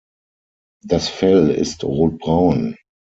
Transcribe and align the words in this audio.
Das 0.83 1.09
Fell 1.09 1.51
ist 1.51 1.83
rotbraun. 1.83 2.75